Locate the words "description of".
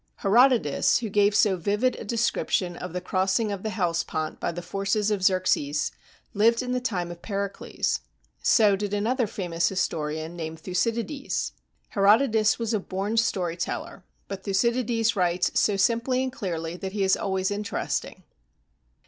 2.03-2.91